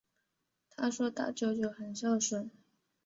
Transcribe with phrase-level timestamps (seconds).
[0.71, 2.49] 她说大舅舅很孝顺